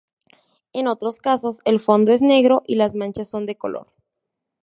En 0.73 0.87
otros 0.87 1.19
casos 1.19 1.59
el 1.63 1.79
fondo 1.79 2.11
es 2.11 2.23
negro 2.23 2.63
y 2.65 2.73
las 2.73 2.95
manchas 2.95 3.29
son 3.29 3.45
de 3.45 3.55
color. 3.55 3.91